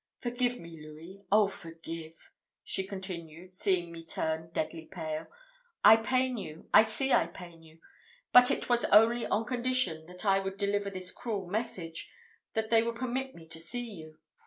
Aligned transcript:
Forgive 0.19 0.59
me, 0.59 0.81
Louis! 0.81 1.23
oh, 1.31 1.47
forgive!" 1.47 2.15
she 2.63 2.87
continued, 2.87 3.53
seeing 3.53 3.91
me 3.91 4.03
turn 4.03 4.49
deadly 4.49 4.87
pale: 4.87 5.27
"I 5.83 5.97
pain 5.97 6.37
you, 6.39 6.67
I 6.73 6.85
see 6.85 7.13
I 7.13 7.27
pain 7.27 7.61
you; 7.61 7.79
but 8.33 8.49
it 8.49 8.67
was 8.67 8.83
only 8.85 9.27
on 9.27 9.45
condition 9.45 10.07
that 10.07 10.25
I 10.25 10.39
would 10.39 10.57
deliver 10.57 10.89
this 10.89 11.11
cruel 11.11 11.45
message, 11.45 12.09
that 12.55 12.71
they 12.71 12.81
would 12.81 12.95
permit 12.95 13.35
me 13.35 13.47
to 13.49 13.59
see 13.59 13.85
you. 13.91 14.17